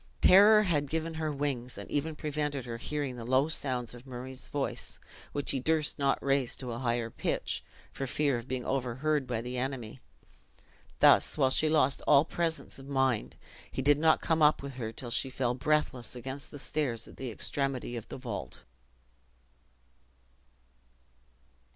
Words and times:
Terror 0.21 0.63
had 0.63 0.89
given 0.89 1.13
her 1.13 1.31
wings, 1.31 1.77
and 1.77 1.87
even 1.91 2.15
prevented 2.15 2.65
her 2.65 2.77
hearing 2.77 3.17
the 3.17 3.23
low 3.23 3.49
sounds 3.49 3.93
of 3.93 4.07
Murray's 4.07 4.47
voice, 4.47 4.99
which 5.31 5.51
he 5.51 5.59
durst 5.59 5.99
not 5.99 6.17
raise 6.25 6.55
to 6.55 6.71
a 6.71 6.79
higher 6.79 7.11
pitch, 7.11 7.63
for 7.91 8.07
fear 8.07 8.35
of 8.39 8.47
being 8.47 8.65
overheard 8.65 9.27
by 9.27 9.41
the 9.41 9.59
enemy. 9.59 9.99
Thus, 11.01 11.37
while 11.37 11.51
she 11.51 11.69
lost 11.69 12.01
all 12.07 12.25
presence 12.25 12.79
of 12.79 12.87
mind, 12.87 13.35
he 13.71 13.83
did 13.83 13.99
not 13.99 14.21
come 14.21 14.41
up 14.41 14.63
with 14.63 14.73
her 14.73 14.91
till 14.91 15.11
she 15.11 15.29
fell 15.29 15.53
breathless 15.53 16.15
against 16.15 16.49
he 16.49 16.57
stairs 16.57 17.07
at 17.07 17.17
the 17.17 17.29
extremity 17.29 17.95
of 17.95 18.07
the 18.07 18.17
vault. 18.17 18.63